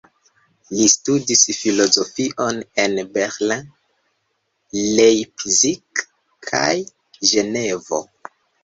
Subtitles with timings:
[0.77, 3.69] Li studis filozofion en Berlin,
[4.97, 6.05] Leipzig
[6.51, 6.69] kaj
[7.33, 8.07] Ĝenevo.